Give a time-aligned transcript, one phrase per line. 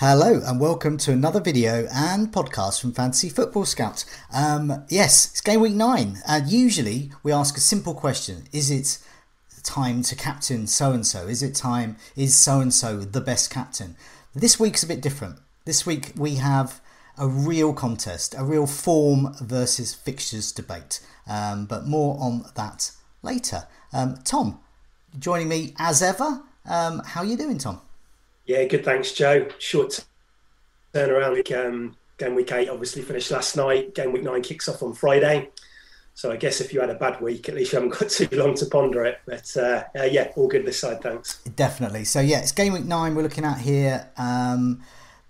[0.00, 4.04] Hello and welcome to another video and podcast from Fantasy Football Scout.
[4.32, 9.00] Um, yes, it's game week nine, and usually we ask a simple question: Is it
[9.64, 11.26] time to captain so and so?
[11.26, 11.96] Is it time?
[12.14, 13.96] Is so and so the best captain?
[14.36, 15.40] This week's a bit different.
[15.64, 16.80] This week we have
[17.16, 21.00] a real contest, a real form versus fixtures debate.
[21.26, 22.92] Um, but more on that
[23.24, 23.66] later.
[23.92, 24.60] Um, Tom,
[25.18, 26.42] joining me as ever.
[26.66, 27.80] Um, how are you doing, Tom?
[28.48, 28.82] Yeah, good.
[28.82, 29.46] Thanks, Joe.
[29.58, 30.04] Short
[30.94, 31.52] turnaround.
[31.54, 33.94] Um, game week eight obviously finished last night.
[33.94, 35.50] Game week nine kicks off on Friday.
[36.14, 38.26] So I guess if you had a bad week, at least you haven't got too
[38.32, 39.20] long to ponder it.
[39.26, 41.02] But uh, uh, yeah, all good this side.
[41.02, 41.42] Thanks.
[41.56, 42.04] Definitely.
[42.04, 44.08] So yeah, it's game week nine we're looking at here.
[44.16, 44.80] Um,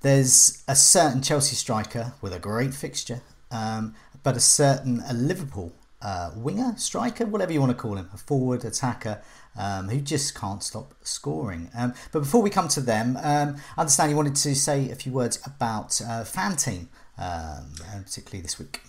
[0.03, 5.73] there's a certain Chelsea striker with a great fixture, um, but a certain a Liverpool
[6.01, 9.21] uh, winger, striker, whatever you want to call him, a forward attacker
[9.59, 11.71] um, who just can't stop scoring.
[11.77, 14.95] Um, but before we come to them, um, I understand you wanted to say a
[14.95, 16.87] few words about uh, FanTeam,
[17.19, 17.73] um,
[18.05, 18.81] particularly this week.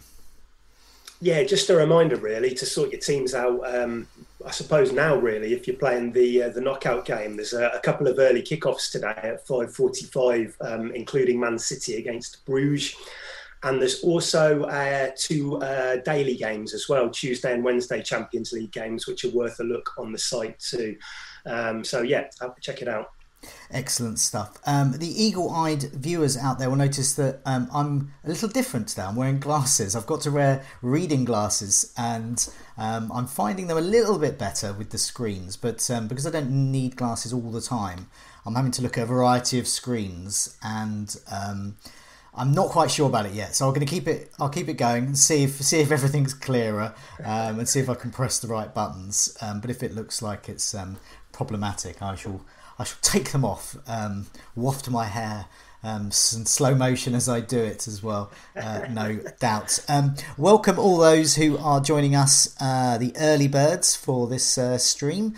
[1.21, 3.61] Yeah, just a reminder, really, to sort your teams out.
[3.67, 4.07] Um,
[4.45, 7.79] I suppose now, really, if you're playing the uh, the knockout game, there's a, a,
[7.81, 12.95] couple of early kickoffs today at 5:45, um, including Man City against Bruges.
[13.63, 18.71] And there's also uh, two uh, daily games as well, Tuesday and Wednesday Champions League
[18.71, 20.95] games, which are worth a look on the site too.
[21.45, 22.29] Um, so yeah,
[22.61, 23.11] check it out.
[23.71, 24.57] Excellent stuff.
[24.65, 29.03] Um, the eagle-eyed viewers out there will notice that um, I'm a little different today.
[29.03, 29.95] I'm wearing glasses.
[29.95, 34.73] I've got to wear reading glasses, and um, I'm finding them a little bit better
[34.73, 35.55] with the screens.
[35.55, 38.09] But um, because I don't need glasses all the time,
[38.45, 41.77] I'm having to look at a variety of screens, and um,
[42.39, 44.31] I'm not quite sure about it yet, so I'm going to keep it.
[44.39, 46.95] I'll keep it going and see if see if everything's clearer,
[47.25, 49.37] um, and see if I can press the right buttons.
[49.41, 50.97] Um, but if it looks like it's um,
[51.33, 52.45] problematic, I shall
[52.79, 55.47] I shall take them off, um, waft my hair.
[55.81, 59.79] Um, slow motion as I do it as well, uh, no doubt.
[59.87, 64.77] Um, welcome all those who are joining us, uh, the early birds for this uh,
[64.77, 65.35] stream.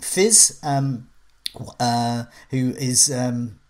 [0.00, 3.12] Fizz, uh, who is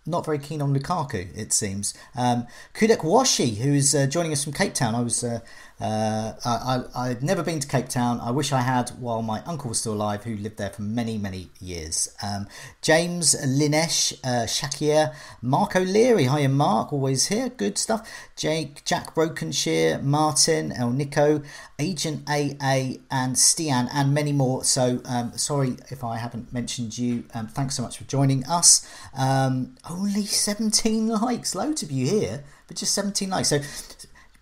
[0.05, 1.93] not very keen on Lukaku, it seems.
[2.15, 4.95] Um, Kudek Washi, who's uh, joining us from Cape Town.
[4.95, 5.41] I was uh,
[5.81, 8.19] uh, I, I, would never been to Cape Town.
[8.21, 11.17] I wish I had while my uncle was still alive, who lived there for many,
[11.17, 12.15] many years.
[12.21, 12.47] Um,
[12.81, 16.25] James Linesh, uh, Shakir, Mark O'Leary.
[16.25, 17.49] Hiya, Mark, always here.
[17.49, 18.07] Good stuff.
[18.35, 21.41] Jake, Jack Brokenshire, Martin, El Nico,
[21.79, 24.63] Agent AA, and Stian, and many more.
[24.63, 27.23] So, um, sorry if I haven't mentioned you.
[27.33, 28.87] Um, thanks so much for joining us.
[29.17, 31.55] Um, only 17 likes.
[31.55, 33.49] Loads of you here, but just 17 likes.
[33.49, 33.59] So,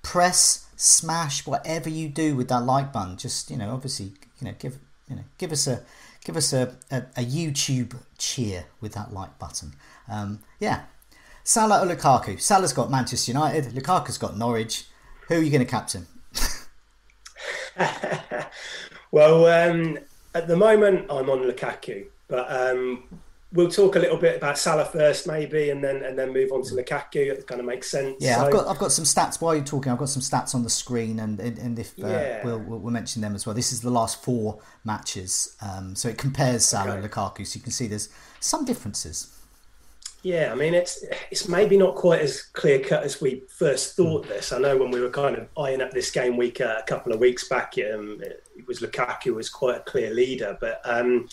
[0.02, 3.17] press smash whatever you do with that like button.
[3.17, 5.84] Just you know, obviously, you know, give you know, give us a
[6.23, 9.73] give us a, a, a YouTube cheer with that like button.
[10.07, 10.84] Um, yeah,
[11.44, 12.40] Salah or Lukaku?
[12.40, 13.66] Salah's got Manchester United.
[13.73, 14.85] Lukaku's got Norwich.
[15.28, 16.07] Who are you going to captain?
[19.11, 20.00] well, um,
[20.34, 23.03] at the moment, I'm on Lukaku, but um,
[23.53, 26.63] we'll talk a little bit about Salah first, maybe, and then and then move on
[26.63, 27.31] to Lukaku.
[27.31, 28.17] It kind of makes sense.
[28.19, 29.91] Yeah, so, I've got I've got some stats while you're talking.
[29.91, 32.46] I've got some stats on the screen, and and if uh, yeah.
[32.46, 33.55] we'll, we'll, we'll mention them as well.
[33.55, 36.99] This is the last four matches, um, so it compares Salah okay.
[36.99, 38.09] and Lukaku, so you can see there's
[38.40, 39.35] some differences.
[40.22, 44.28] Yeah, I mean it's it's maybe not quite as clear cut as we first thought.
[44.28, 46.84] This I know when we were kind of eyeing up this game week uh, a
[46.84, 50.81] couple of weeks back, um, it was Lukaku was quite a clear leader, but.
[50.84, 51.28] Um,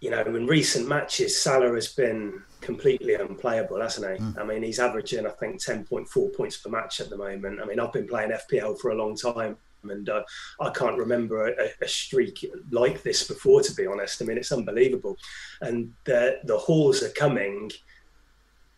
[0.00, 4.24] you know, in recent matches, Salah has been completely unplayable, hasn't he?
[4.24, 4.38] Mm.
[4.38, 7.60] I mean, he's averaging, I think, 10.4 points per match at the moment.
[7.60, 9.56] I mean, I've been playing FPL for a long time.
[9.82, 10.22] and uh,
[10.60, 13.62] I can't remember a, a, streak like this before.
[13.62, 15.16] To be honest, I mean it's unbelievable,
[15.62, 17.70] and the the hauls are coming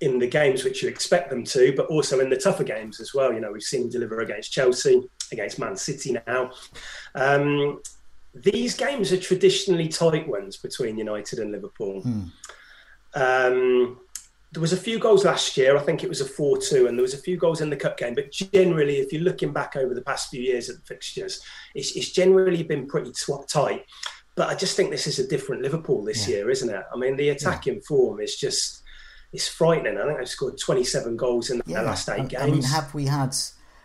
[0.01, 3.15] in the games which you expect them to, but also in the tougher games as
[3.15, 3.33] well.
[3.33, 6.51] You know, we've seen him deliver against Chelsea, against Man City now.
[7.15, 7.81] Um,
[8.35, 12.03] these games are traditionally tight ones between United and Liverpool.
[12.03, 12.23] Hmm.
[13.15, 14.01] Um,
[14.53, 15.77] there was a few goals last year.
[15.77, 17.77] I think it was a 4 2, and there was a few goals in the
[17.77, 18.15] cup game.
[18.15, 21.43] But generally, if you're looking back over the past few years at the fixtures,
[21.75, 23.13] it's, it's generally been pretty
[23.49, 23.87] tight.
[24.35, 26.37] But I just think this is a different Liverpool this yeah.
[26.37, 26.83] year, isn't it?
[26.93, 27.81] I mean, the attacking yeah.
[27.87, 28.83] form is just
[29.33, 29.99] it's frightening.
[29.99, 31.81] I think they've scored 27 goals in yeah.
[31.81, 32.43] the last eight games.
[32.43, 33.35] I mean, have we had?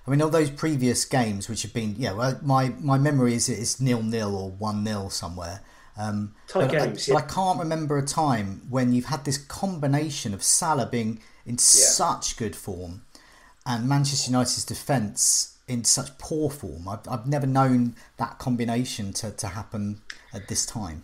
[0.07, 3.49] I mean, all those previous games, which have been, yeah, well, my my memory is
[3.49, 5.61] it's nil nil or one nil somewhere.
[5.97, 7.19] Um, but, games, I, yeah.
[7.19, 11.55] but I can't remember a time when you've had this combination of Salah being in
[11.55, 11.57] yeah.
[11.57, 13.01] such good form
[13.65, 16.87] and Manchester United's defence in such poor form.
[16.87, 20.01] I've, I've never known that combination to, to happen
[20.33, 21.03] at this time.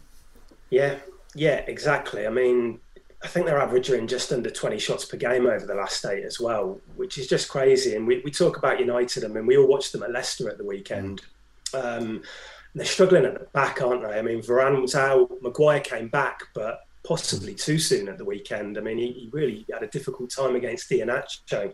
[0.69, 0.99] Yeah,
[1.35, 2.25] yeah, exactly.
[2.25, 2.79] I mean,
[3.23, 6.39] I think they're averaging just under 20 shots per game over the last eight as
[6.39, 7.95] well, which is just crazy.
[7.95, 9.23] And we, we talk about United.
[9.23, 11.21] I mean, we all watched them at Leicester at the weekend.
[11.73, 12.21] Um,
[12.75, 14.19] they're struggling at the back, aren't they?
[14.19, 18.77] I mean, Varane was out, Maguire came back, but possibly too soon at the weekend.
[18.77, 21.73] I mean, he, he really had a difficult time against Iheanacho.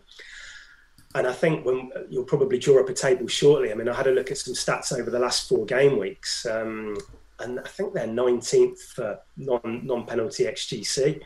[1.16, 3.72] And I think when you'll probably draw up a table shortly.
[3.72, 6.46] I mean, I had a look at some stats over the last four game weeks,
[6.46, 6.96] um,
[7.40, 11.20] and I think they're 19th for non non penalty XGC.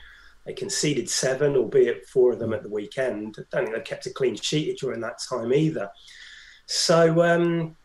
[0.45, 3.37] They conceded seven, albeit four of them at the weekend.
[3.39, 5.91] I don't think they kept a clean sheet during that time either.
[6.67, 7.77] So um,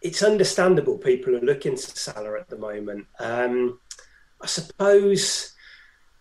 [0.00, 3.06] it's understandable people are looking to Salah at the moment.
[3.18, 3.78] Um,
[4.40, 5.52] I suppose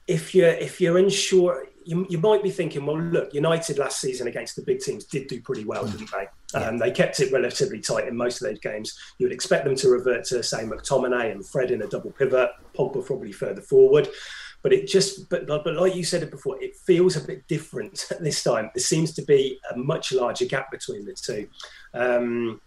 [0.07, 4.27] if you're if you're unsure, you, you might be thinking, well, look, United last season
[4.27, 6.59] against the big teams did do pretty well, didn't they?
[6.59, 8.97] Um, they kept it relatively tight in most of those games.
[9.19, 12.50] You would expect them to revert to say McTominay and Fred in a double pivot,
[12.75, 14.09] Pogba probably further forward.
[14.62, 18.06] But it just, but, but like you said it before, it feels a bit different
[18.20, 18.70] this time.
[18.76, 21.48] There seems to be a much larger gap between the two.
[21.94, 22.62] Um,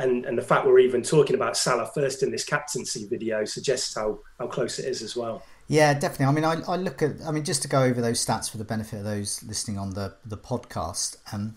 [0.00, 3.94] and and the fact we're even talking about Salah first in this captaincy video suggests
[3.94, 5.42] how how close it is as well.
[5.68, 6.26] Yeah, definitely.
[6.26, 8.58] I mean, I, I look at, I mean, just to go over those stats for
[8.58, 11.16] the benefit of those listening on the the podcast.
[11.32, 11.56] Um,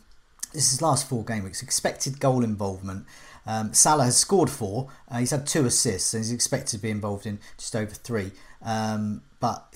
[0.54, 1.64] this is last four game weeks.
[1.64, 3.08] Expected goal involvement.
[3.46, 4.90] Um, Salah has scored four.
[5.10, 8.32] Uh, he's had two assists, and he's expected to be involved in just over three.
[8.62, 9.76] Um, but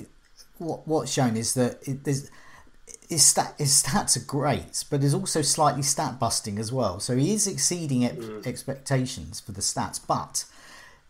[0.60, 2.32] what what's shown is that it, there's
[3.10, 7.02] his, stat, his stats are great, but there's also slightly stat busting as well.
[7.02, 8.48] So he is exceeding mm.
[8.48, 10.00] expectations for the stats.
[10.06, 10.46] But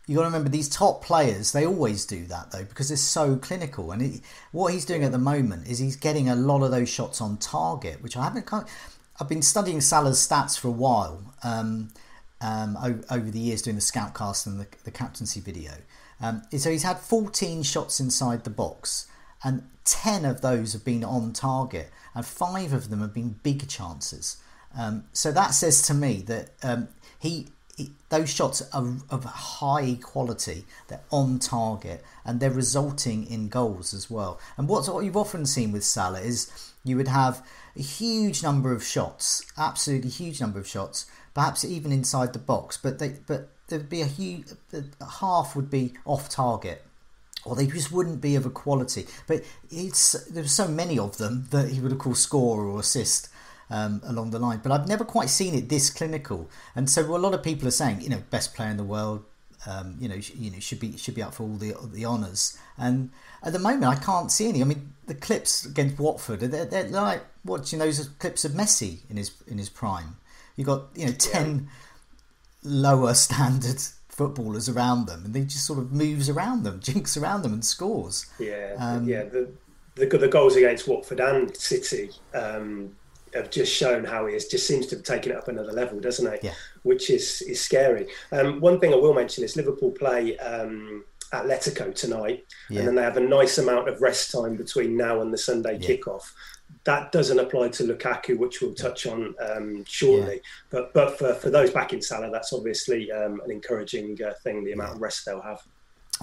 [0.08, 3.36] you got to remember these top players; they always do that though because they're so
[3.36, 3.92] clinical.
[3.92, 6.88] And it, what he's doing at the moment is he's getting a lot of those
[6.88, 8.52] shots on target, which I haven't.
[9.20, 11.90] I've been studying Salah's stats for a while um,
[12.40, 12.76] um,
[13.08, 15.74] over the years, doing the scoutcast and the, the captaincy video.
[16.20, 19.06] Um, so he's had 14 shots inside the box
[19.44, 23.68] and 10 of those have been on target, and five of them have been big
[23.68, 24.36] chances.
[24.76, 26.88] Um, so that says to me that um,
[27.18, 33.48] he, he, those shots are of high quality, they're on target, and they're resulting in
[33.48, 34.38] goals as well.
[34.56, 38.72] And what's what you've often seen with Salah is you would have a huge number
[38.72, 41.06] of shots, absolutely huge number of shots,
[41.38, 44.46] perhaps even inside the box, but they but there'd be a huge
[45.20, 46.82] half would be off target
[47.44, 49.06] or they just wouldn't be of a quality.
[49.28, 53.28] But it's there so many of them that he would of course score or assist
[53.70, 54.58] um, along the line.
[54.64, 56.50] But I've never quite seen it this clinical.
[56.74, 59.24] And so a lot of people are saying, you know, best player in the world.
[59.64, 62.58] Um, you know, you know, should be should be up for all the the honours.
[62.76, 63.10] And
[63.44, 64.60] at the moment, I can't see any.
[64.60, 69.16] I mean, the clips against Watford, they're, they're like watching those clips of Messi in
[69.16, 70.16] his in his prime.
[70.58, 71.70] You got you know ten
[72.62, 72.70] yeah.
[72.70, 77.42] lower standard footballers around them, and he just sort of moves around them, jinks around
[77.42, 78.26] them, and scores.
[78.38, 79.22] Yeah, um, yeah.
[79.22, 79.50] The,
[79.94, 82.96] the, the goals against Watford and City um,
[83.34, 86.00] have just shown how he has just seems to have taken it up another level,
[86.00, 86.40] doesn't it?
[86.42, 86.54] Yeah.
[86.82, 88.08] Which is is scary.
[88.32, 90.36] Um, one thing I will mention is Liverpool play.
[90.38, 92.78] Um, Atletico tonight, yeah.
[92.78, 95.76] and then they have a nice amount of rest time between now and the Sunday
[95.78, 95.86] yeah.
[95.86, 96.32] kickoff
[96.84, 100.36] that doesn't apply to Lukaku, which we'll touch on um, shortly.
[100.36, 100.40] Yeah.
[100.70, 104.64] But but for, for those back in Salah, that's obviously um, an encouraging uh, thing.
[104.64, 104.94] The amount yeah.
[104.96, 105.62] of rest they'll have.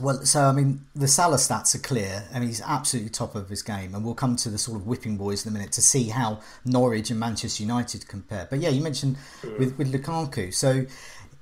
[0.01, 2.25] Well, so I mean, the Salah stats are clear.
[2.33, 4.87] I mean, he's absolutely top of his game, and we'll come to the sort of
[4.87, 8.47] whipping boys in a minute to see how Norwich and Manchester United compare.
[8.49, 9.57] But yeah, you mentioned mm.
[9.59, 10.85] with with Lukaku, so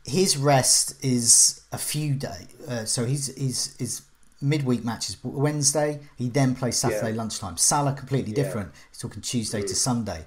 [0.05, 2.47] his rest is a few days.
[2.67, 4.03] Uh, so he's he's is
[4.43, 6.01] midweek matches Wednesday.
[6.17, 7.17] He then plays Saturday yeah.
[7.17, 7.57] lunchtime.
[7.57, 8.71] Salah completely different.
[9.03, 9.67] Talking Tuesday mm.
[9.67, 10.25] to Sunday.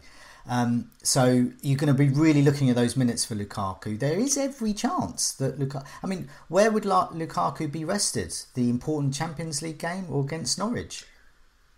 [0.49, 3.99] Um, so you're going to be really looking at those minutes for Lukaku.
[3.99, 5.87] There is every chance that Lukaku.
[6.05, 8.37] I mean, where would Lukaku be rested?
[8.53, 11.07] The important Champions League game or against Norwich?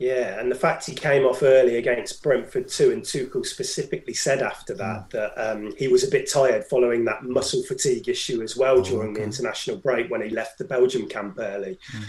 [0.01, 4.43] Yeah, and the fact he came off early against Brentford too, and Tuchel specifically said
[4.43, 5.11] after that mm.
[5.11, 8.83] that um, he was a bit tired following that muscle fatigue issue as well oh,
[8.83, 9.21] during okay.
[9.21, 11.79] the international break when he left the Belgium camp early.
[11.93, 12.05] Mm.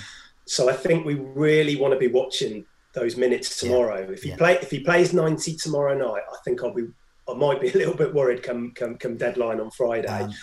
[0.46, 2.65] So I think we really want to be watching
[3.00, 4.00] those minutes tomorrow.
[4.00, 4.13] Yeah.
[4.13, 4.38] If he yeah.
[4.38, 6.88] play if he plays ninety tomorrow night, I think I'll be
[7.29, 10.08] I might be a little bit worried come come, come deadline on Friday.
[10.08, 10.34] Um,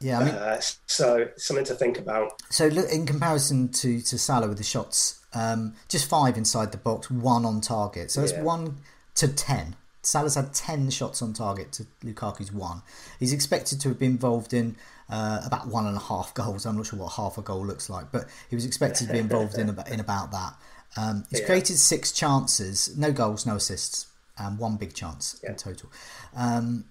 [0.00, 2.32] yeah, I mean, uh, so something to think about.
[2.50, 6.78] So, look, in comparison to to Salah with the shots, um, just five inside the
[6.78, 8.10] box, one on target.
[8.10, 8.42] So it's yeah.
[8.42, 8.78] one
[9.16, 9.76] to ten.
[10.02, 12.82] Salah's had ten shots on target to Lukaku's one.
[13.20, 14.74] He's expected to have been involved in
[15.08, 16.66] uh, about one and a half goals.
[16.66, 19.20] I'm not sure what half a goal looks like, but he was expected to be
[19.20, 20.54] involved in about in about that.
[20.96, 21.46] Um, he's yeah.
[21.46, 24.06] created six chances, no goals, no assists,
[24.38, 25.50] and one big chance yeah.
[25.50, 25.90] in total.
[26.36, 26.84] Um,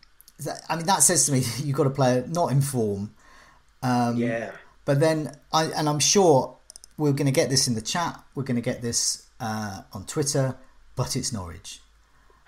[0.69, 3.13] I mean, that says to me you've got a player not in form.
[3.83, 4.51] Um, yeah.
[4.85, 6.57] But then, I and I'm sure
[6.97, 8.21] we're going to get this in the chat.
[8.35, 10.57] We're going to get this uh, on Twitter,
[10.95, 11.81] but it's Norwich.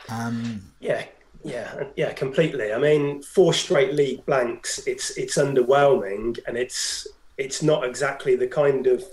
[0.10, 1.06] Um, yeah,
[1.44, 2.74] yeah, yeah, completely.
[2.74, 4.80] I mean, four straight league blanks.
[4.88, 7.08] It's it's underwhelming, and it's
[7.38, 9.04] it's not exactly the kind of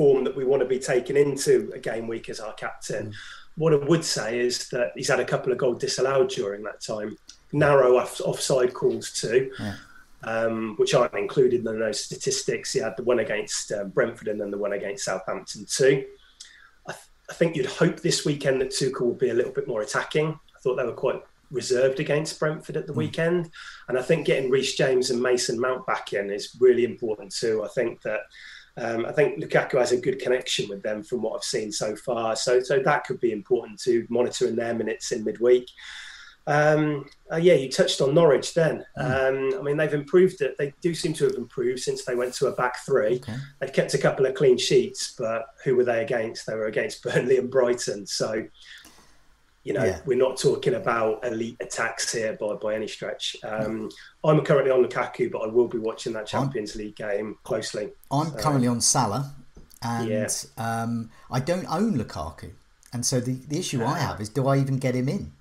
[0.00, 3.08] form that we want to be taken into a game week as our captain.
[3.08, 3.14] Mm.
[3.56, 6.80] What I would say is that he's had a couple of goals disallowed during that
[6.80, 7.18] time
[7.52, 9.74] narrow off, offside calls too, yeah.
[10.24, 12.72] um, which aren't included in those statistics.
[12.72, 16.06] He had the one against um, Brentford and then the one against Southampton too.
[16.88, 19.68] I, th- I, think you'd hope this weekend that Tuchel will be a little bit
[19.68, 20.28] more attacking.
[20.28, 23.02] I thought they were quite reserved against Brentford at the mm.
[23.04, 23.50] weekend,
[23.88, 27.62] and I think getting Reece James and Mason Mount back in is really important too.
[27.62, 28.20] I think that.
[28.80, 31.94] Um, I think Lukaku has a good connection with them from what I've seen so
[31.94, 32.34] far.
[32.34, 35.68] So, so that could be important to monitor monitoring their minutes in midweek.
[36.46, 38.84] Um, uh, yeah, you touched on Norwich then.
[38.98, 39.52] Mm.
[39.54, 40.56] Um, I mean, they've improved it.
[40.58, 43.16] They do seem to have improved since they went to a back three.
[43.16, 43.36] Okay.
[43.60, 46.46] They've kept a couple of clean sheets, but who were they against?
[46.46, 48.06] They were against Burnley and Brighton.
[48.06, 48.44] So,
[49.62, 50.00] you know, yeah.
[50.06, 53.36] we're not talking about elite attacks here by, by any stretch.
[53.44, 53.90] Um,
[54.24, 57.90] I'm currently on Lukaku, but I will be watching that Champions I'm, League game closely.
[58.10, 58.36] I'm so.
[58.38, 59.34] currently on Salah,
[59.82, 60.28] and yeah.
[60.56, 62.52] um, I don't own Lukaku.
[62.92, 65.32] And so the, the issue I have is do I even get him in?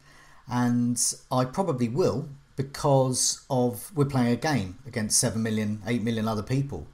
[0.50, 6.28] and I probably will because of we're playing a game against 7 million, 8 million
[6.28, 6.88] other people,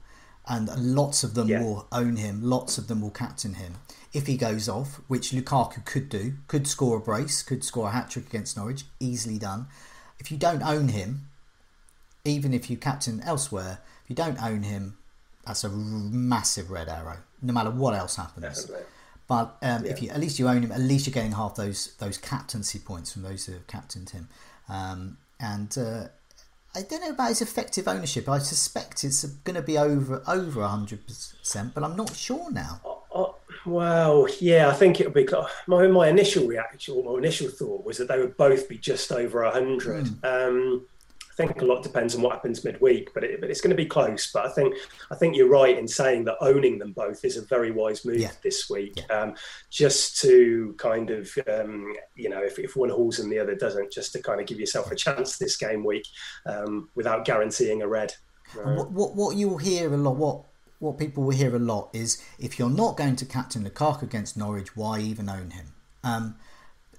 [0.46, 1.60] and lots of them yeah.
[1.62, 3.74] will own him, lots of them will captain him.
[4.16, 7.90] If he goes off, which Lukaku could do, could score a brace, could score a
[7.90, 9.66] hat trick against Norwich, easily done.
[10.18, 11.28] If you don't own him,
[12.24, 14.96] even if you captain elsewhere, if you don't own him,
[15.44, 18.62] that's a massive red arrow, no matter what else happens.
[18.62, 18.86] Definitely.
[19.28, 19.90] But um, yeah.
[19.90, 22.78] if you at least you own him, at least you're getting half those those captaincy
[22.78, 24.30] points from those who have captained him.
[24.70, 26.04] Um, and uh,
[26.74, 28.30] I don't know about his effective ownership.
[28.30, 32.80] I suspect it's going to be over over hundred percent, but I'm not sure now.
[33.66, 35.26] Well, yeah, I think it'll be.
[35.66, 39.10] My my initial reaction, or my initial thought was that they would both be just
[39.12, 40.06] over hundred.
[40.06, 40.24] Mm.
[40.24, 40.86] Um,
[41.20, 43.76] I think a lot depends on what happens midweek, but, it, but it's going to
[43.76, 44.32] be close.
[44.32, 44.74] But I think
[45.10, 48.20] I think you're right in saying that owning them both is a very wise move
[48.20, 48.30] yeah.
[48.42, 49.14] this week, yeah.
[49.14, 49.34] um,
[49.68, 53.92] just to kind of um, you know if, if one hauls and the other doesn't,
[53.92, 56.06] just to kind of give yourself a chance this game week
[56.46, 58.14] um, without guaranteeing a red.
[58.54, 60.44] What, what, what you'll hear a lot, what
[60.78, 64.36] what people will hear a lot is if you're not going to captain Lukaku against
[64.36, 65.72] Norwich, why even own him?
[66.04, 66.36] Um,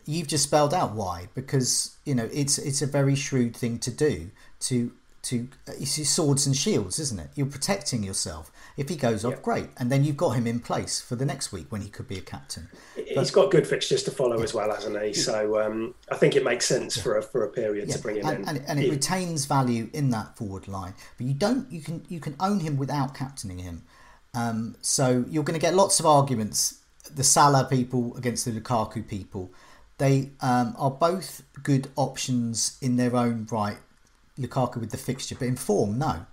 [0.05, 3.91] you've just spelled out why because you know it's it's a very shrewd thing to
[3.91, 4.31] do
[4.61, 4.91] to
[5.27, 7.29] to it's swords and shields isn't it?
[7.35, 8.51] You're protecting yourself.
[8.77, 9.69] If he goes off great.
[9.77, 12.17] And then you've got him in place for the next week when he could be
[12.17, 12.69] a captain.
[12.95, 14.43] He's got good fixtures to follow yeah.
[14.43, 15.13] as well hasn't he?
[15.13, 17.03] So um, i think it makes sense yeah.
[17.03, 18.49] for a for a period to bring him and, in.
[18.49, 20.93] and, and it retains value in that forward line.
[21.17, 23.83] But you don't you can you can own him without captaining him.
[24.33, 26.79] Um, so you're going to get lots of arguments.
[27.13, 29.51] The Salah people against the Lukaku people.
[29.97, 33.77] They um, are both good options in their own right.
[34.39, 36.25] Lukaku with the fixture, but in form, no.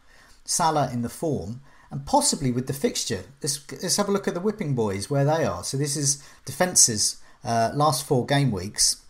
[0.45, 3.25] Salah in the form, and possibly with the fixture.
[3.43, 5.65] Let's, let's have a look at the Whipping Boys where they are.
[5.65, 9.03] So this is defences uh, last four game weeks.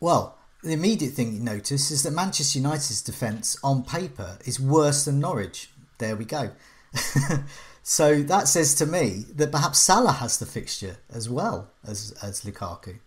[0.00, 5.04] Well, the immediate thing you notice is that Manchester United's defence on paper is worse
[5.04, 5.70] than Norwich.
[5.98, 6.50] There we go.
[7.86, 12.40] So that says to me that perhaps Salah has the fixture as well as as
[12.40, 12.98] Lukaku.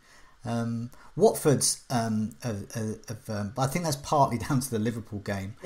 [0.47, 5.55] Um, Watford's, um, um, I think that's partly down to the Liverpool game.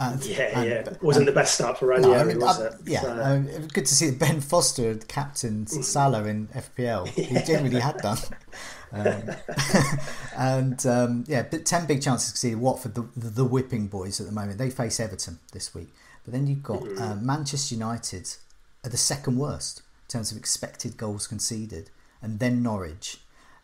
[0.00, 2.66] And, yeah, and, yeah, wasn't the best start for Ranieri, no, I mean, was I,
[2.66, 2.74] it?
[2.86, 3.20] Yeah, so.
[3.20, 7.08] um, it was good to see that Ben Foster had captained Salah in FPL.
[7.16, 8.18] He generally had done.
[8.92, 9.22] Um,
[10.36, 14.20] and um, yeah, but ten big chances to see Watford, the, the, the whipping boys
[14.20, 14.58] at the moment.
[14.58, 15.92] They face Everton this week,
[16.24, 18.36] but then you've got uh, Manchester United
[18.84, 21.90] are the second worst in terms of expected goals conceded,
[22.22, 23.18] and then Norwich.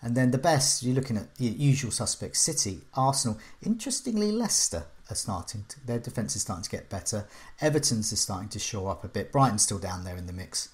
[0.05, 3.39] And then the best, you're looking at the usual suspects City, Arsenal.
[3.63, 7.27] Interestingly, Leicester are starting to, their defence is starting to get better.
[7.63, 9.33] Everton's is starting to shore up a bit.
[9.33, 10.69] Brighton's still down there in the mix.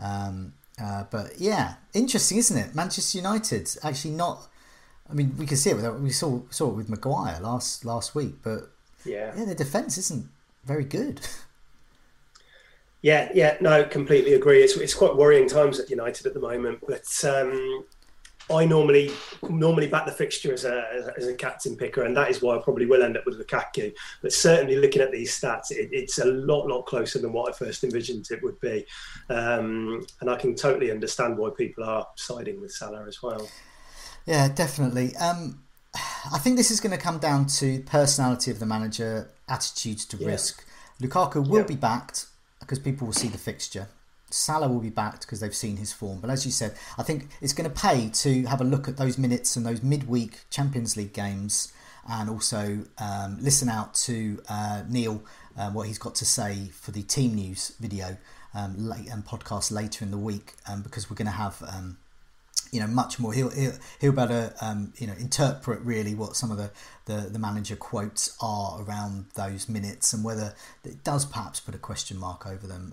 [0.00, 2.76] Um, uh, but yeah, interesting, isn't it?
[2.76, 4.46] Manchester United actually not.
[5.10, 5.76] I mean, we can see it.
[5.76, 8.70] With, we saw saw it with Maguire last last week, but
[9.04, 10.28] yeah, yeah, their defence isn't
[10.64, 11.26] very good.
[13.02, 14.64] Yeah, yeah, no, completely agree.
[14.64, 17.84] It's it's quite worrying times at United at the moment, but um,
[18.48, 19.10] I normally
[19.48, 22.58] normally back the fixture as a as a captain picker, and that is why I
[22.58, 23.92] probably will end up with Lukaku.
[24.22, 27.56] But certainly, looking at these stats, it, it's a lot lot closer than what I
[27.56, 28.86] first envisioned it would be,
[29.30, 33.48] um, and I can totally understand why people are siding with Salah as well.
[34.26, 35.16] Yeah, definitely.
[35.16, 35.62] Um,
[36.32, 40.16] I think this is going to come down to personality of the manager, attitudes to
[40.16, 40.28] yeah.
[40.28, 40.64] risk.
[41.00, 41.64] Lukaku will yeah.
[41.64, 42.26] be backed
[42.60, 43.88] because people will see the fixture.
[44.36, 46.20] Salah will be backed because they've seen his form.
[46.20, 48.96] But as you said, I think it's going to pay to have a look at
[48.96, 51.72] those minutes and those midweek Champions League games
[52.08, 55.22] and also um, listen out to uh, Neil,
[55.58, 58.16] uh, what he's got to say for the team news video
[58.54, 61.62] um, late, and podcast later in the week um, because we're going to have.
[61.66, 61.98] Um,
[62.72, 63.32] you know, much more.
[63.32, 66.72] He'll he'll, he'll better um, you know interpret really what some of the,
[67.04, 70.52] the, the manager quotes are around those minutes and whether
[70.84, 72.92] it does perhaps put a question mark over them.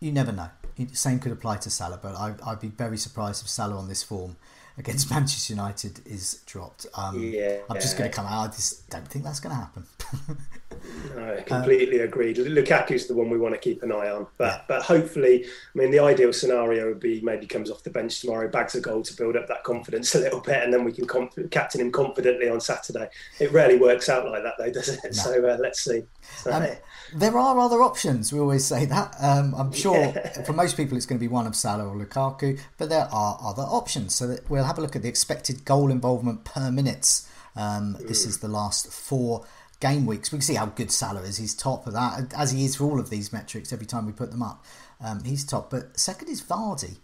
[0.00, 0.48] You never know.
[0.92, 4.02] Same could apply to Salah, but I, would be very surprised if Salah on this
[4.02, 4.36] form
[4.76, 6.86] against Manchester United is dropped.
[6.94, 8.50] Um, yeah, I'm just going to come out.
[8.50, 9.86] I just don't think that's going to happen.
[11.14, 12.36] no, completely um, agreed.
[12.36, 14.62] Lukaku's the one we want to keep an eye on, but yeah.
[14.68, 18.48] but hopefully, I mean, the ideal scenario would be maybe comes off the bench tomorrow,
[18.48, 21.06] bags a goal to build up that confidence a little bit, and then we can
[21.06, 23.08] comp- captain him confidently on Saturday.
[23.38, 25.00] It rarely works out like that, though, does it?
[25.04, 25.10] No.
[25.10, 26.02] So uh, let's see.
[26.38, 26.66] So, um,
[27.14, 28.32] there are other options.
[28.32, 29.14] We always say that.
[29.20, 30.42] Um, I'm sure yeah.
[30.44, 33.38] for most people it's going to be one of Salah or Lukaku, but there are
[33.42, 34.14] other options.
[34.14, 37.30] So we'll have a look at the expected goal involvement per minutes.
[37.54, 38.08] Um, mm.
[38.08, 39.46] This is the last four
[39.80, 40.32] game weeks.
[40.32, 41.36] We can see how good Salah is.
[41.36, 44.12] He's top of that, as he is for all of these metrics every time we
[44.12, 44.64] put them up.
[45.00, 45.70] Um, he's top.
[45.70, 46.96] But second is Vardy.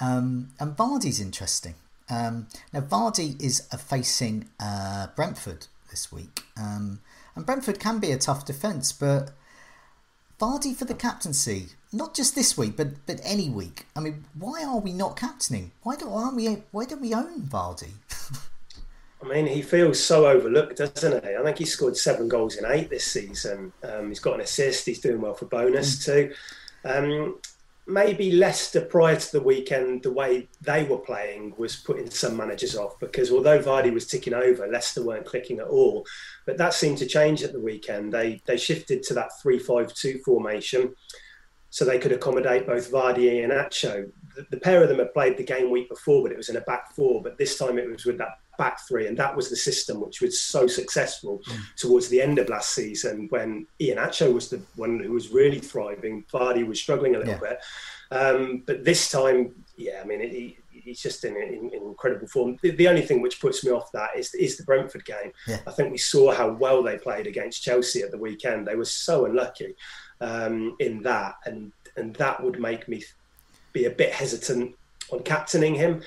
[0.00, 1.74] Um, and Vardy's interesting.
[2.08, 6.42] Um, now, Vardy is facing uh, Brentford this week.
[6.56, 7.00] Um,
[7.34, 9.30] and Brentford can be a tough defence, but
[10.40, 13.86] Vardy for the captaincy, not just this week, but but any week.
[13.96, 15.72] I mean, why are we not captaining?
[15.82, 16.46] Why do aren't we?
[16.70, 17.92] Why don't we own Vardy?
[19.26, 21.34] I mean, he feels so overlooked, doesn't he?
[21.34, 23.72] I think he scored seven goals in eight this season.
[23.82, 24.86] Um, he's got an assist.
[24.86, 26.04] He's doing well for bonus mm.
[26.04, 26.34] too.
[26.84, 27.40] Um,
[27.88, 32.76] maybe Leicester prior to the weekend, the way they were playing was putting some managers
[32.76, 36.06] off because although Vardy was ticking over, Leicester weren't clicking at all.
[36.46, 38.12] But that seemed to change at the weekend.
[38.12, 40.94] They they shifted to that three-five-two formation
[41.70, 43.52] so they could accommodate both Vardy and.
[43.52, 46.56] The, the pair of them had played the game week before, but it was in
[46.56, 47.22] a back four.
[47.22, 50.20] But this time it was with that back three, and that was the system which
[50.20, 51.60] was so successful mm.
[51.76, 56.24] towards the end of last season when Iheanacho was the one who was really thriving.
[56.32, 57.40] Vardy was struggling a little yeah.
[57.40, 57.58] bit,
[58.10, 62.58] um, but this time, yeah, I mean, he, he's just in, in, in incredible form.
[62.62, 65.32] The, the, only thing which puts me off that is is the Brentford game.
[65.46, 65.60] Yeah.
[65.66, 68.66] I think we saw how well they played against Chelsea at the weekend.
[68.66, 69.74] They were so unlucky
[70.20, 73.04] um, in that, and and that would make me
[73.72, 74.74] be a bit hesitant
[75.10, 76.02] on captaining him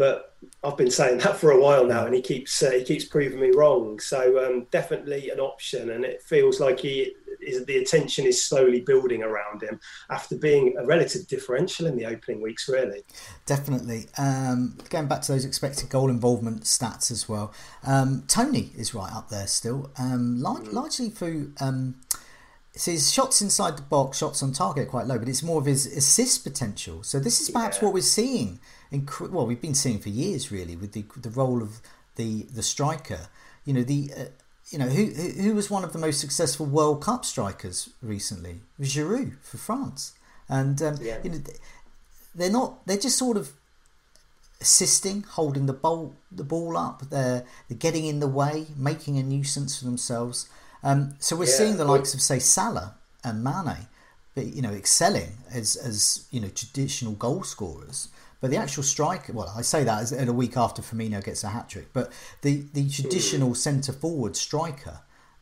[0.00, 0.29] but
[0.62, 3.40] I've been saying that for a while now, and he keeps uh, he keeps proving
[3.40, 3.98] me wrong.
[3.98, 8.80] So um, definitely an option, and it feels like he is the attention is slowly
[8.80, 12.68] building around him after being a relative differential in the opening weeks.
[12.68, 13.02] Really,
[13.46, 14.06] definitely.
[14.18, 17.54] Um, going back to those expected goal involvement stats as well,
[17.86, 20.72] um, Toney is right up there still, um, mm.
[20.72, 21.52] largely through.
[21.60, 21.96] Um,
[22.76, 25.66] so his shots inside the box, shots on target, quite low, but it's more of
[25.66, 27.02] his assist potential.
[27.02, 27.84] So this is perhaps yeah.
[27.84, 28.60] what we're seeing
[28.92, 31.80] inc- well, we've been seeing for years really with the the role of
[32.16, 33.28] the the striker.
[33.64, 34.10] You know the.
[34.16, 34.24] Uh,
[34.70, 38.60] you know who who was one of the most successful World Cup strikers recently?
[38.80, 40.12] Giroud for France,
[40.48, 41.18] and um, yeah.
[41.24, 41.40] you know
[42.36, 43.50] they're not they're just sort of
[44.60, 47.02] assisting, holding the ball the ball up.
[47.10, 50.48] They're they're getting in the way, making a nuisance for themselves.
[50.82, 51.52] Um, so we're yeah.
[51.52, 53.88] seeing the likes of say Salah and Mane,
[54.34, 58.08] but you know excelling as as you know traditional goal scorers.
[58.40, 61.48] But the actual striker, well, I say that as a week after Firmino gets a
[61.48, 65.00] hat trick, but the, the traditional centre forward striker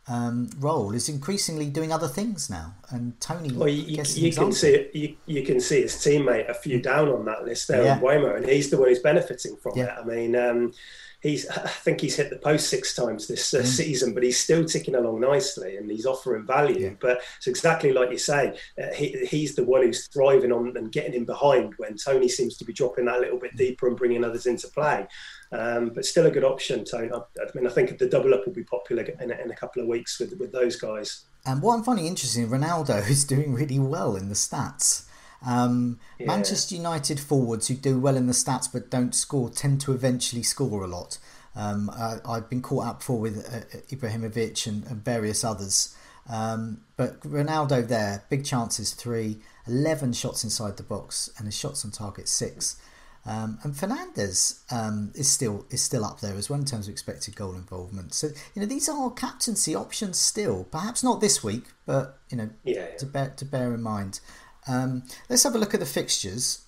[0.09, 2.75] um, role is increasingly doing other things now.
[2.91, 6.55] And Toney, well, you, you, you can see you, you, can see his teammate a
[6.55, 8.01] few down on that list there, yeah.
[8.01, 9.85] Mbeumo, and he's the one who's benefiting from yeah.
[9.85, 10.01] it.
[10.01, 10.37] I mean.
[10.37, 10.73] Um,
[11.21, 13.67] he's I think he's hit the post six times this uh, mm.
[13.67, 16.89] season, but he's still ticking along nicely and he's offering value.
[16.89, 16.95] Yeah.
[17.01, 20.93] But it's exactly like you say, uh, he, he's the one who's thriving on and
[20.93, 24.25] getting in behind when Toney seems to be dropping that little bit deeper and bringing
[24.25, 25.07] others into play.
[25.51, 27.11] Um, but still a good option, Toney.
[27.13, 29.83] I, I, mean, I think the double up will be popular in, in a couple
[29.83, 31.25] of weeks with with those guys.
[31.47, 35.08] And what I'm finding interesting, Ronaldo is doing really well in the stats.
[35.47, 36.27] Um, yeah.
[36.27, 40.43] Manchester United forwards who do well in the stats but don't score tend to eventually
[40.43, 41.19] score a lot.
[41.55, 45.97] Um, I, have been caught up before with uh, Ibrahimovic and, and, various others.
[46.29, 51.85] Um, but Ronaldo there, big chances three, 11 shots inside the box, and his shots
[51.85, 52.81] on target six.
[53.27, 56.93] Um, and Fernandes um, is still is still up there as well in terms of
[56.93, 58.15] expected goal involvement.
[58.15, 60.65] So you know these are captaincy options still.
[60.65, 62.97] Perhaps not this week, but you know yeah, yeah.
[62.99, 64.21] to bear to bear in mind.
[64.69, 66.61] Um, let's have a look at the fixtures,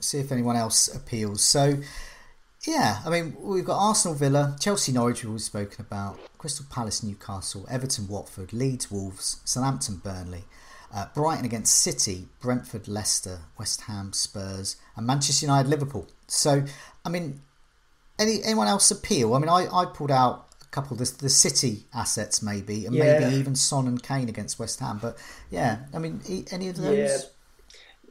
[0.00, 1.42] see if anyone else appeals.
[1.42, 1.78] So,
[2.66, 7.66] yeah, I mean, we've got Arsenal Villa, Chelsea Norwich, we've spoken about, Crystal Palace Newcastle,
[7.70, 10.44] Everton Watford, Leeds Wolves, Southampton Burnley,
[10.94, 16.06] uh, Brighton against City, Brentford Leicester, West Ham Spurs, and Manchester United Liverpool.
[16.26, 16.64] So,
[17.04, 17.40] I mean,
[18.18, 19.34] any anyone else appeal?
[19.34, 23.20] I mean, I, I pulled out couple of the, the City assets maybe, and yeah.
[23.20, 24.98] maybe even Son and Kane against West Ham.
[25.00, 25.16] But
[25.50, 26.96] yeah, I mean, any of those?
[26.98, 27.18] Yeah,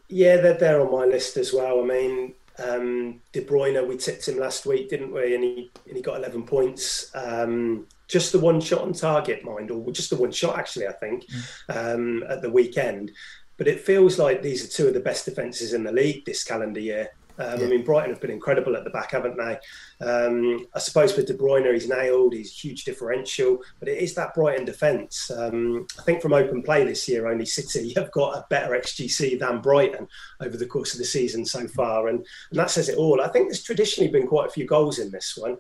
[0.08, 1.82] yeah they're, they're on my list as well.
[1.82, 5.36] I mean, um, De Bruyne, we tipped him last week, didn't we?
[5.36, 7.12] And he and he got eleven points.
[7.16, 10.92] Um, just the one shot on target, mind, or just the one shot actually, I
[10.92, 11.96] think, mm.
[11.96, 13.12] um, at the weekend.
[13.58, 16.44] But it feels like these are two of the best defences in the league this
[16.44, 17.10] calendar year.
[17.38, 17.66] Um, yeah.
[17.66, 20.06] I mean, Brighton have been incredible at the back, haven't they?
[20.06, 24.34] Um, I suppose for De Bruyne, he's nailed, he's huge differential, but it is that
[24.34, 25.32] Brighton defence.
[25.32, 29.40] Um, I think from open play this year, only City have got a better XGC
[29.40, 30.08] than Brighton
[30.40, 33.22] over the course of the season so far, and, and that says it all.
[33.22, 35.58] I think there's traditionally been quite a few goals in this one.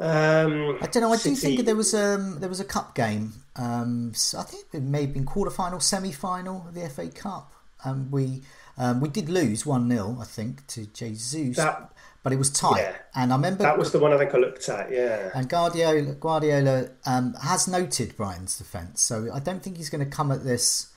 [0.00, 1.12] Um, I don't know.
[1.12, 1.34] I City...
[1.34, 3.34] do think there was um, there was a cup game.
[3.56, 7.08] Um, so I think it may have been quarter final, semi final of the FA
[7.08, 7.52] Cup.
[7.84, 8.42] Um, we
[8.78, 11.56] um, we did lose 1 0, I think, to Jesus.
[11.56, 12.80] That, but it was tight.
[12.80, 13.62] Yeah, and I remember.
[13.62, 15.30] That was the one I think I looked at, yeah.
[15.34, 19.02] And Guardiola, Guardiola um, has noted Brighton's defence.
[19.02, 20.92] So I don't think he's going to come at this,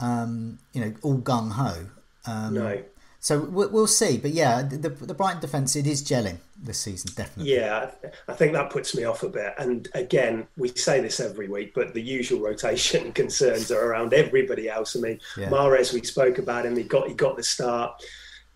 [0.00, 1.86] um, you know, all gung ho.
[2.26, 2.82] Um, no.
[3.22, 4.18] So we'll see.
[4.18, 7.54] But yeah, the, the Brighton defence, it is gelling this season, definitely.
[7.54, 7.92] Yeah,
[8.26, 9.54] I think that puts me off a bit.
[9.58, 14.68] And again, we say this every week, but the usual rotation concerns are around everybody
[14.68, 14.96] else.
[14.96, 15.50] I mean, yeah.
[15.50, 16.76] Mahrez, we spoke about him.
[16.76, 18.02] He got he got the start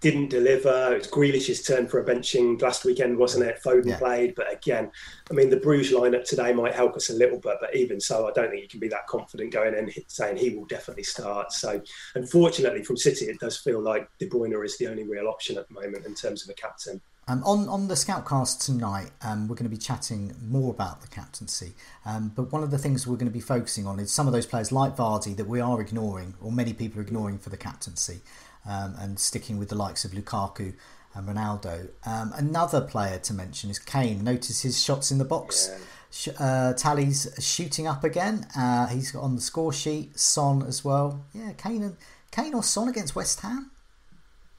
[0.01, 0.95] didn't deliver.
[0.95, 3.61] It's Grealish's turn for a benching last weekend, wasn't it?
[3.65, 3.99] Foden yeah.
[3.99, 4.91] played, but again,
[5.31, 8.29] I mean, the Bruges lineup today might help us a little bit, but even so,
[8.29, 11.53] I don't think you can be that confident going in saying he will definitely start.
[11.53, 11.81] So,
[12.15, 15.67] unfortunately, from City, it does feel like De Bruyne is the only real option at
[15.69, 17.01] the moment in terms of a captain.
[17.29, 21.09] Um, on on the Scoutcast tonight, um, we're going to be chatting more about the
[21.09, 21.73] captaincy.
[22.05, 24.33] Um, but one of the things we're going to be focusing on is some of
[24.33, 27.57] those players like Vardy that we are ignoring, or many people are ignoring for the
[27.57, 28.21] captaincy
[28.69, 30.75] um, and sticking with the likes of Lukaku
[31.15, 31.89] and Ronaldo.
[32.05, 34.23] Um, another player to mention is Kane.
[34.23, 35.71] Notice his shots in the box.
[35.71, 36.33] Yeah.
[36.39, 38.47] Uh, tally's shooting up again.
[38.57, 40.19] Uh, he's got on the score sheet.
[40.19, 41.25] Son as well.
[41.35, 41.97] Yeah, Kane and
[42.31, 43.71] Kane or Son against West Ham.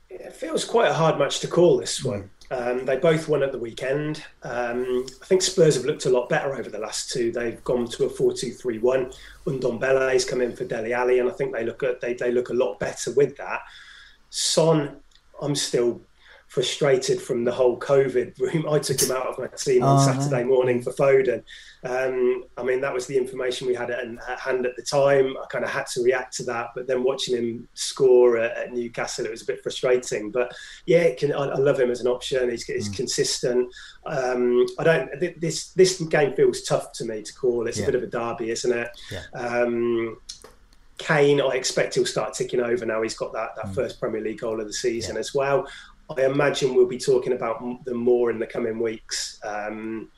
[0.09, 2.29] It feels quite a hard match to call this one.
[2.49, 4.23] Um, they both won at the weekend.
[4.43, 7.31] Um, I think Spurs have looked a lot better over the last two.
[7.31, 9.15] They've gone to a 4-2-3-1.
[9.45, 12.49] Ndombele's come in for Dele Alli, and I think they look at they, they look
[12.49, 13.61] a lot better with that.
[14.37, 14.97] Son,
[15.41, 15.99] I'm still
[16.47, 18.69] frustrated from the whole COVID room.
[18.69, 21.43] I took him out of my team on oh, Saturday morning for Foden.
[21.83, 25.35] Um, I mean, that was the information we had at, at, hand at the time.
[25.37, 28.73] I kind of had to react to that, but then watching him score at, at
[28.73, 30.29] Newcastle, it was a bit frustrating.
[30.29, 32.51] But yeah, can, I, I, love him as an option.
[32.51, 32.95] He's, he's mm.
[32.95, 33.73] consistent.
[34.05, 35.09] Um, I don't.
[35.41, 37.67] This this game feels tough to me to call.
[37.67, 37.85] It's yeah.
[37.85, 38.89] a bit of a derby, isn't it?
[39.11, 39.23] Yeah.
[39.33, 40.17] Um,
[40.97, 43.01] Kane, I expect he'll start ticking over now.
[43.01, 43.75] He's got that, that mm.
[43.75, 45.19] first Premier League goal of the season yeah.
[45.19, 45.67] as well.
[46.15, 49.39] I imagine we'll be talking about them more in the coming weeks.
[49.43, 50.09] Um,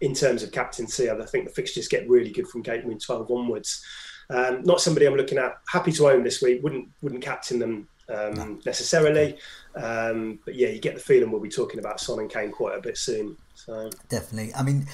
[0.00, 3.30] in terms of captaincy, I think the fixtures get really good from game week 12
[3.30, 3.84] onwards.
[4.30, 5.58] Um, not somebody I'm looking at.
[5.68, 6.62] Happy to own this week.
[6.62, 8.58] Wouldn't wouldn't captain them um, no.
[8.66, 9.36] necessarily,
[9.76, 12.76] um, but yeah, you get the feeling we'll be talking about Son and Kane quite
[12.76, 13.36] a bit soon.
[13.54, 14.54] So definitely.
[14.54, 14.86] I mean,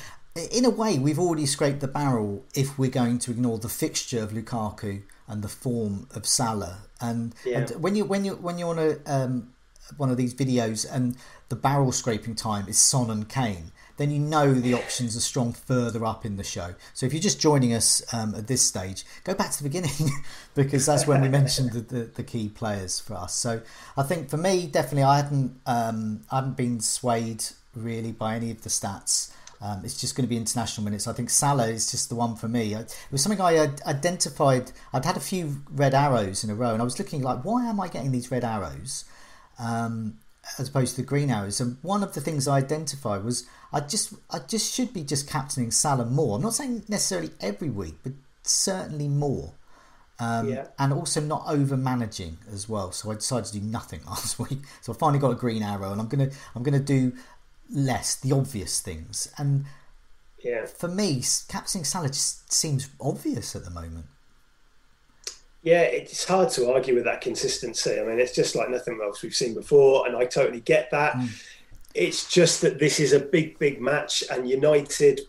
[0.51, 4.23] in a way, we've already scraped the barrel if we're going to ignore the fixture
[4.23, 6.79] of Lukaku and the form of Salah.
[7.01, 7.59] And, yeah.
[7.59, 9.53] and when you when you when you're on a um,
[9.97, 11.17] one of these videos and
[11.49, 15.53] the barrel scraping time is Son and Kane, then you know the options are strong
[15.53, 16.75] further up in the show.
[16.95, 20.11] So if you're just joining us um, at this stage, go back to the beginning
[20.55, 23.35] because that's when we mentioned the, the, the, key players for us.
[23.35, 23.61] So
[23.97, 28.51] I think for me, definitely, I hadn't um, I hadn't been swayed really by any
[28.51, 29.33] of the stats.
[29.63, 31.07] Um, it's just going to be international minutes.
[31.07, 32.75] I think Salah is just the one for me.
[32.75, 34.73] It was something I had identified.
[34.93, 37.67] I'd had a few red arrows in a row, and I was looking like, why
[37.67, 39.05] am I getting these red arrows?
[39.59, 40.19] Um,
[40.59, 41.61] as opposed to the green arrows.
[41.61, 45.29] And one of the things I identified was I just I just should be just
[45.29, 46.37] captaining Salah more.
[46.37, 49.53] I'm not saying necessarily every week, but certainly more.
[50.19, 50.67] Um, yeah.
[50.79, 52.93] And also not over managing as well.
[52.93, 54.61] So I decided to do nothing last week.
[54.81, 57.13] So I finally got a green arrow, and I'm gonna I'm gonna do
[57.73, 59.33] less the obvious things.
[59.39, 59.65] And
[60.43, 64.07] yeah, for me, captaining Salah just seems obvious at the moment.
[65.63, 68.01] Yeah, it's hard to argue with that consistency.
[68.01, 71.15] I mean, it's just like nothing else we've seen before, and I totally get that.
[71.15, 71.29] Mm.
[71.95, 75.21] It's just that this is a big, big match, and United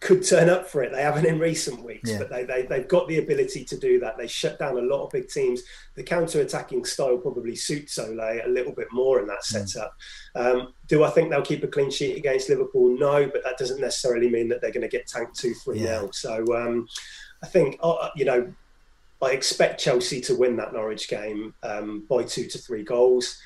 [0.00, 0.92] could turn up for it.
[0.92, 2.18] They haven't in recent weeks, yeah.
[2.18, 4.16] but they, they, they've got the ability to do that.
[4.16, 5.62] They shut down a lot of big teams.
[5.94, 9.68] The counter attacking style probably suits Ole a little bit more in that mm.
[9.68, 9.94] setup.
[10.34, 10.60] Mm.
[10.60, 12.98] Um, do I think they'll keep a clean sheet against Liverpool?
[12.98, 16.10] No, but that doesn't necessarily mean that they're going to get tanked 2 3 0.
[16.12, 16.88] So um,
[17.42, 18.52] I think, uh, you know,
[19.22, 23.38] I expect Chelsea to win that Norwich game um, by two to three goals.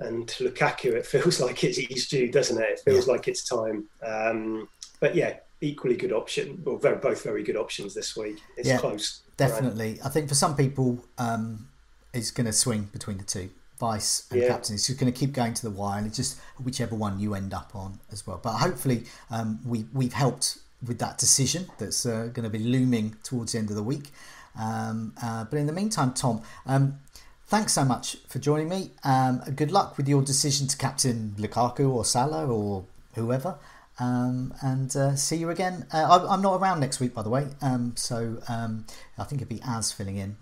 [0.00, 2.70] And Lukaku, it feels like it's he's due, doesn't it?
[2.70, 3.12] It feels yeah.
[3.12, 3.88] like it's time.
[4.02, 4.68] Um,
[5.00, 6.60] but yeah, equally good option.
[6.64, 8.42] Well, very, both very good options this week.
[8.56, 9.22] It's yeah, close.
[9.36, 9.92] Definitely.
[9.92, 10.06] Right?
[10.06, 11.68] I think for some people, um,
[12.12, 13.48] it's going to swing between the two.
[13.78, 14.48] Vice and yeah.
[14.48, 14.74] captain.
[14.76, 17.34] It's just going to keep going to the wire, and it's just whichever one you
[17.34, 18.38] end up on as well.
[18.40, 23.16] But hopefully, um, we we've helped with that decision that's uh, going to be looming
[23.24, 24.10] towards the end of the week.
[24.56, 27.00] Um, uh, but in the meantime, Tom, um,
[27.46, 28.92] thanks so much for joining me.
[29.02, 33.56] Um, good luck with your decision to captain Lukaku or Salah or whoever.
[33.98, 35.86] Um, and uh, see you again.
[35.92, 37.48] Uh, I, am not around next week, by the way.
[37.60, 38.86] Um, so um,
[39.18, 40.36] I think it'd be As filling in.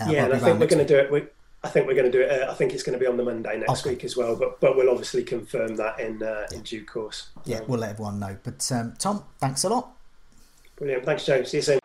[0.00, 1.10] Uh, yeah, and I think we're going to do it.
[1.12, 1.24] We,
[1.62, 2.42] I think we're going to do it.
[2.42, 3.90] Uh, I think it's going to be on the Monday next okay.
[3.90, 4.36] week as well.
[4.36, 6.56] But but we'll obviously confirm that in uh, yeah.
[6.56, 7.28] in due course.
[7.44, 8.36] Yeah, we'll let everyone know.
[8.42, 8.58] But
[8.98, 9.92] Tom, thanks a lot.
[10.76, 11.04] Brilliant.
[11.04, 11.42] Thanks, Joe.
[11.44, 11.81] See you soon.